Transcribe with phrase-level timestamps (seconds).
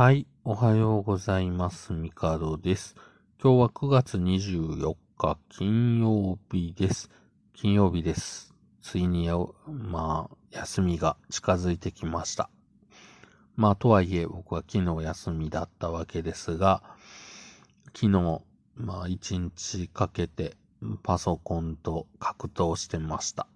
[0.00, 1.92] はい、おはようございます。
[1.92, 2.94] ミカドです。
[3.38, 7.10] 今日は9月24日金曜日です。
[7.52, 8.54] 金曜日です。
[8.80, 9.28] ついに
[9.68, 12.48] まあ、休みが近づいてきました。
[13.56, 16.82] まあ、とはいえ僕は昨日休みだったわけですが、
[17.94, 18.40] 昨日、
[18.76, 20.56] まあ、一日かけて
[21.02, 23.46] パソコンと格闘してました。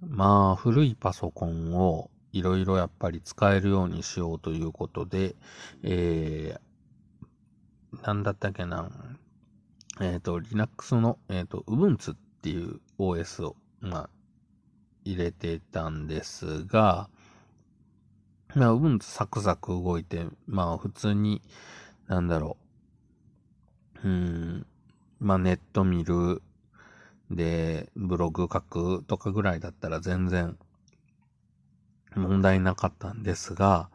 [0.00, 5.34] まあ、古いパソコンをいろいろやっぱり使えるようにしようということで、
[5.82, 8.90] えー、なんだったっけな、
[10.02, 14.10] えっ、ー、と、Linux の、えっ、ー、と、Ubuntu っていう OS を、まあ、
[15.04, 17.08] 入れてたんですが、
[18.54, 21.40] まあ、Ubuntu サクサク動いて、まあ、普通に、
[22.06, 22.58] なんだろ
[24.04, 24.66] う、うん、
[25.20, 26.42] まあ、ネット見る、
[27.30, 30.58] で、ブログ書くとかぐらいだったら全然
[32.16, 33.90] 問題なかったんですが、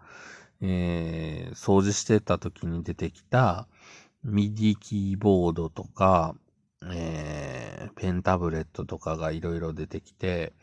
[0.62, 3.68] えー、掃除してた時に出てきた
[4.26, 6.36] MIDI キーボードとか、
[6.92, 10.54] えー、ペンタブレットとかがいろいろ出てきて、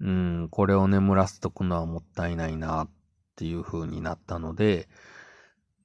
[0.00, 2.88] うん、これを眠らせとくのはもったいないなっ
[3.36, 4.88] ていう風になったので、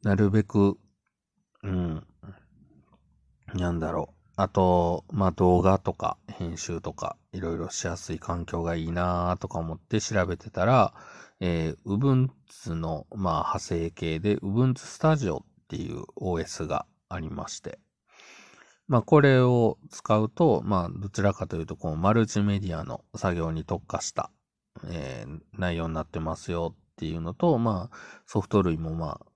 [0.02, 0.78] なるべく、
[1.64, 2.08] うん、
[3.54, 4.19] なんだろう。
[4.42, 10.94] あと、まあ、動画とか編集とかいろいろしやすい環境がいいなとか思って調べてたら、
[11.42, 17.80] えー、Ubuntu の、まあ、派生系で Ubuntu Studio っていう OS がありまして、
[18.88, 24.32] まあ、これを使うと、まあ、どちらかというと、こう、マルチメディアの作業に特化した、
[24.88, 29.29] えー、内容になってますよっていうのと、まあ、ソフト類もまあ、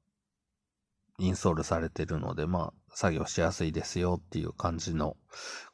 [1.20, 5.16] インストールされてるので、まあ、作業しやすいですよっていう感じの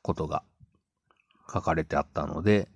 [0.01, 0.43] ことが
[1.51, 2.69] 書かれてあったので、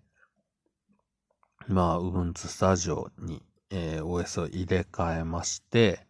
[1.67, 6.08] まあ、Ubuntu Studio に、えー、OS を入れ替えまして、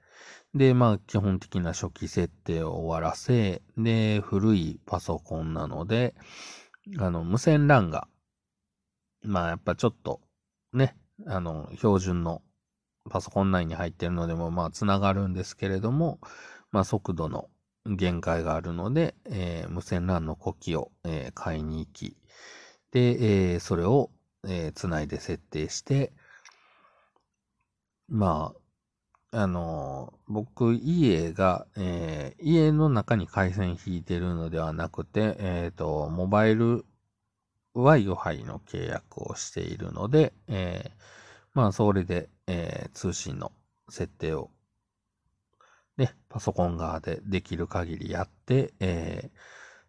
[0.53, 6.13] で、まあ、基本的な初期設定を終わらせ、で、古いパソコンなので、
[6.99, 8.07] あの、無線 LAN が、
[9.23, 10.21] まあ、やっぱちょっと、
[10.73, 10.95] ね、
[11.27, 12.43] あの、標準の
[13.09, 16.19] パソコン内に入ってるのでも、まあ、つながるんですけれども、
[16.71, 17.49] まあ、速度の
[17.85, 22.15] 限界があるので、えー、無線 LAN の呼気を、えー、買いに行き、
[22.91, 24.09] で、えー、それを、
[24.47, 26.13] えー、つないで設定して、
[28.07, 28.53] ま
[29.31, 36.85] あ、あのー、僕、家が、えー、家の中に回線引いてるのではなくて、えっ、ー、と、モバイル
[37.75, 41.22] Wi-Fi の契約をしているので、えー、
[41.53, 43.51] まあ、それで、えー、通信の
[43.89, 44.49] 設定を
[45.97, 49.37] ね、パソコン側でできる限りやって、えー、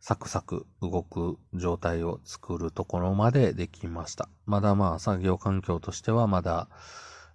[0.00, 4.28] サクサク動く状態を作るところまでできました。
[4.44, 6.68] まだまあ作業環境としてはまだ、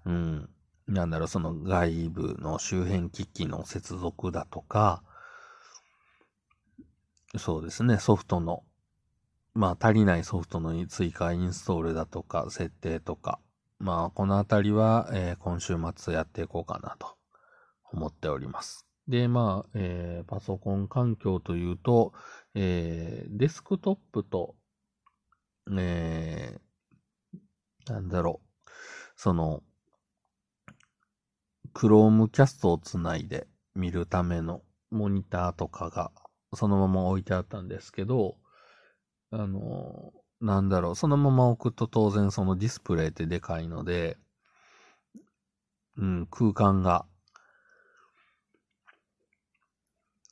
[0.05, 0.49] うん、
[0.87, 5.01] なんだろう、その外部の周辺機器の接続だとか、
[7.37, 8.63] そうですね、ソフトの、
[9.55, 13.39] まあ足りないソフトの追加インストールだとか、設定とか、
[13.79, 17.15] まあこのあたりは、えー、今週末やっていこうかなと
[17.91, 18.85] 思っております。
[19.07, 22.13] で、まあ、えー、パソコン環境というと、
[22.53, 24.55] えー、デスクトップと、
[25.75, 28.69] えー、なんだろう、
[29.15, 29.63] その、
[31.73, 34.61] Chromecast をつないで見るための
[34.91, 36.11] モニターとかが
[36.53, 38.37] そのまま置いてあったんですけど、
[39.31, 40.11] あの、
[40.41, 44.17] なんだろう、そのまま置くと当然そのディスプレイってでかいので、
[45.97, 47.05] うん、空間が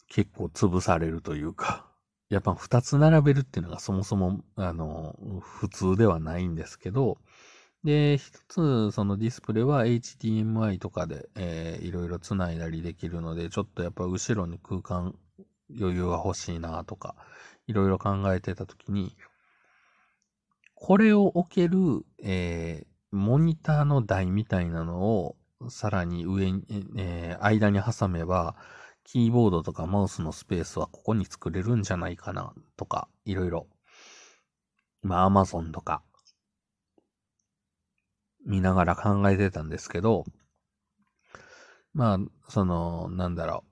[0.07, 1.85] 結構潰されるというか、
[2.29, 7.17] やっぱ二つ並べるっていうのがそもそも、あの、普通ではないんですけど、
[7.83, 15.15] で、一つ、そのディスプレイは HDMI とかで、えー、いろいろ繋いだりできるので、ちょっとやっぱ後ろに空間
[15.79, 17.15] 余裕が欲しいなとか、
[17.67, 19.15] いろいろ考えてたときに、
[20.79, 25.35] これを置ける、えー、モニターの台みたいなのを、
[25.69, 26.63] さらに上に、
[26.97, 28.55] えー、間に挟めば、
[29.03, 33.67] キーボードとかマウスのスペースはここに作れるんじゃないかなとか、いろいろ。
[35.01, 36.03] まあ、アマゾンとか、
[38.45, 40.25] 見ながら考えてたんですけど、
[41.93, 42.19] まあ、
[42.49, 43.63] その、なんだろ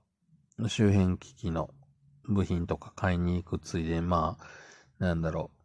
[0.58, 1.70] う、周辺機器の
[2.24, 4.44] 部品とか買いに行くついで、まあ、
[4.98, 5.55] なんだろう、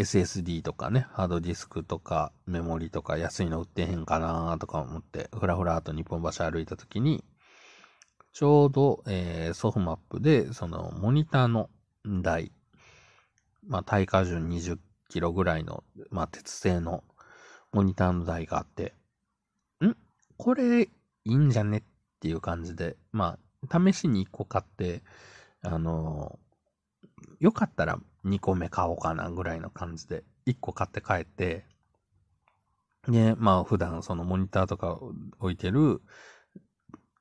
[0.00, 7.24] SSD とかね、ハードディスクとかメモリとか安いの売ってへんかなとか思って、ふらふらと日本橋歩いた時に、
[8.32, 11.68] ちょうど、えー、ソフマップで、その、モニターの
[12.04, 12.52] 台、
[13.66, 17.02] まあ、耐荷重20キロぐらいの、まあ、鉄製の
[17.72, 18.94] モニターの台があって、
[19.84, 19.96] ん？
[20.36, 20.88] これ、い
[21.24, 21.78] いんじゃね？
[21.78, 21.82] っ
[22.20, 25.02] っていう感じで、まあ、試しに1個買って、
[25.62, 26.38] あの
[27.40, 31.64] よかったら2個目買おうかなぐらいの感じで、1個買って帰って、
[33.08, 34.98] で、まあ普段そのモニターとか
[35.40, 36.02] 置いてる、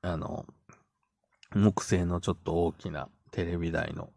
[0.01, 0.45] あの、
[1.55, 4.09] 木製のちょっと大きなテレビ台の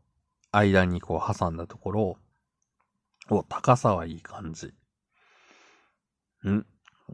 [0.50, 2.16] 間にこう挟んだところ、
[3.30, 4.74] お、高さはいい感じ。
[6.48, 6.66] ん？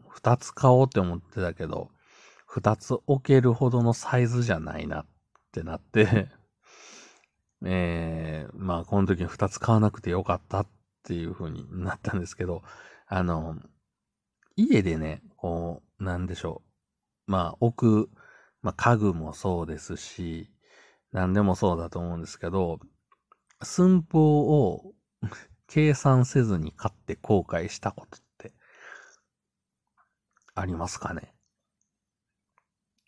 [0.07, 1.91] 二つ買おうって思ってたけど、
[2.47, 5.05] 二つ置けるほどのサイズじゃないなっ
[5.51, 6.29] てなって
[7.65, 10.67] えー、まあ、この時に二つ買わなくてよかったっ
[11.03, 12.63] ていう風になったんですけど、
[13.07, 13.57] あの、
[14.55, 16.61] 家でね、こう、なんでしょ
[17.27, 17.31] う。
[17.31, 18.09] まあ、置く、
[18.61, 20.51] まあ、家具もそうですし、
[21.11, 22.79] 何でもそうだと思うんですけど、
[23.61, 24.93] 寸法を
[25.67, 28.53] 計算せずに買って後悔したことって
[30.55, 31.33] ありますかね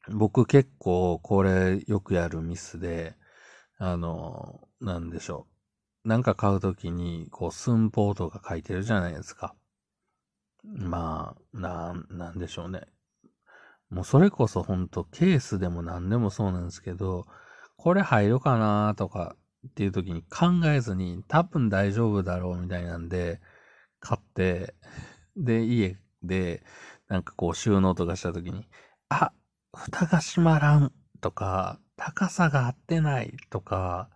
[0.10, 3.16] 僕結構これよくやるミスで、
[3.84, 5.48] あの、なんでしょ
[6.06, 6.08] う。
[6.08, 9.56] なんか買うときに、こう、寸法とか書いてるじゃないですか。
[10.64, 12.82] まあ、なん、なんでしょうね。
[13.90, 17.26] もうそれこそほんとケースでも何でもそうなんですけど、
[17.76, 19.36] これ入るかなとか
[19.68, 23.42] っていう時に考えずに多分大丈夫だろうみたいなんで、
[24.00, 24.76] 買って、
[25.36, 26.62] で、家で
[27.08, 28.68] なんかこう収納とかした時に、
[29.10, 29.32] あ、
[29.74, 34.10] 蓋が閉まらんとか、高さが合ってないとか、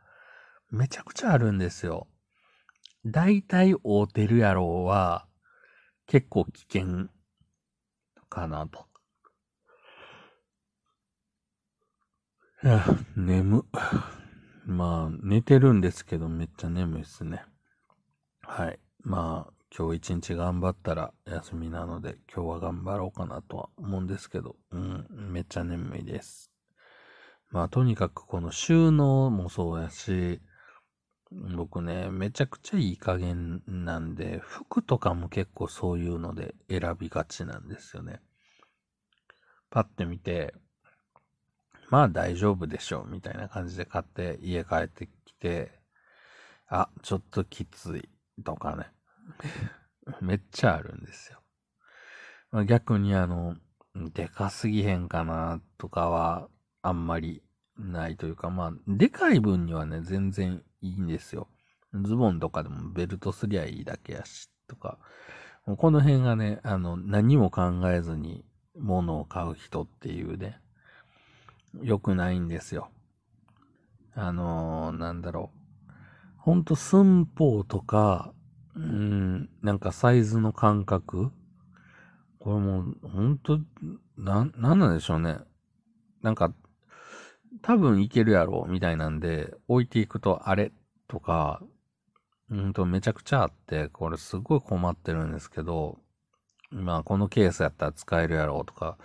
[0.71, 2.07] めちゃくちゃあるんですよ。
[3.05, 5.27] だいたい合うてるやろうは、
[6.07, 7.09] 結構危険
[8.27, 8.87] かなと。
[12.63, 12.83] いや、
[13.15, 13.63] 眠。
[14.65, 17.45] まあ、寝てるんですけど、めっちゃ眠いっすね。
[18.41, 18.79] はい。
[19.03, 26.54] まあ、今日一日頑張ったら休みなので、今日は頑張ろうかなとは思うんですけど、うん、めっちゃ眠いです。
[27.55, 30.41] まあ、とにかくこの収納もそうやし、
[31.55, 38.19] 僕ね、めちゃくちゃいい加減なんで、服とかも結構そういうので選びがちなんですよね。
[39.69, 40.53] パッて見て、
[41.89, 45.79] まあ大丈夫でしょう、みたいな感じで買って家帰ってきて、
[46.67, 48.09] あ、ちょっときつい
[48.43, 48.91] とかね。
[50.19, 51.39] めっちゃあるんですよ。
[52.51, 53.55] ま、逆にあの、
[53.95, 56.49] でかすぎへんかなとかは
[56.81, 57.41] あんまり
[57.77, 61.47] ないというか、まあ、でかい分にはね、全然いいんですよ。
[62.03, 64.97] ズボンとかでもベルトすりゃいいだけやし、とか。
[65.77, 68.45] この辺がね、あの、何も考えずに
[68.77, 70.59] 物を買う人っていうね、
[71.81, 72.89] 良くないんですよ。
[74.13, 75.91] あのー、なんだろう。
[76.37, 78.31] ほんと寸法とか、
[78.75, 81.31] うん、なんかサイズの感覚
[82.39, 83.59] これもう、ほんと、
[84.17, 85.39] な、なんなんでしょうね。
[86.21, 86.53] なんか、
[87.61, 90.71] 多分いけるやろ、みたいなんで、置いていくと、あれ
[91.07, 91.61] とか、
[92.49, 95.99] うんと、めちゃくちゃあって、これすごい困ってるんですけど、
[96.71, 98.97] まあ、このケースやったら使えるやろうとか。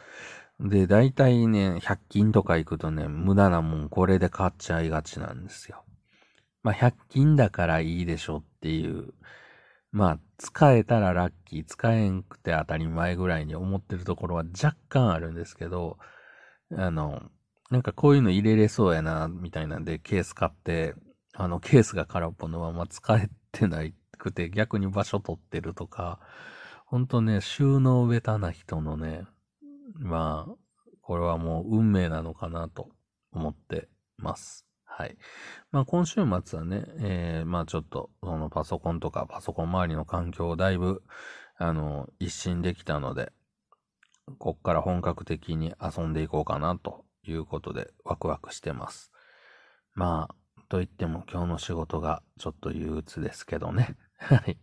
[0.60, 5.84] で、大体ね、100均とか行くとね、無駄なもんこれで買っちゃいがちなんですよ。
[6.62, 9.14] まあ、100均だからいいでしょっていう、
[9.92, 15.98] まあ、使えたらラッキー、使えんくて当たり前ぐらいに思ってるところは若干あるんですけど、
[16.76, 17.22] あの、
[17.70, 20.94] なんかこういうの入れれそうやな、みたいなんでケース買って、
[21.34, 26.18] あの、ケースが空っぽのまま使えてないくて逆に場所取ってるとか、
[26.86, 29.24] ほんとね、収納ベタな人のね、
[29.94, 30.54] まあ、
[31.00, 32.88] これはもう運命なのかなと
[33.32, 34.66] 思ってます。
[34.84, 35.16] はい。
[35.70, 41.02] まあ今週末はね、えー、まあちょっとそのパソコンとかパソコン周りの環境をだいぶ、
[41.56, 43.32] あの、一新できたので、
[44.38, 49.12] こっから本格的に遊んでいこうかなということでワクワクしてます。
[49.94, 53.96] まあ、と言っても今日の仕事がちょっと憂鬱ですけどね。
[54.18, 54.58] はい。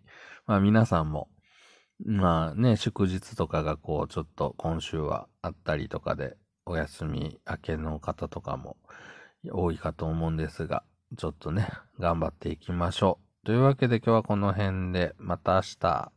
[0.45, 1.29] まあ皆さんも、
[2.05, 8.77] まあね、祝日とかがこうちょっと今週はあったりとかで、お休み明けの方とかも
[9.51, 10.83] 多いかと思うんですが、
[11.17, 11.67] ちょっとね、
[11.99, 13.45] 頑張っていきましょう。
[13.45, 16.16] というわけで今日はこの辺で、また明日。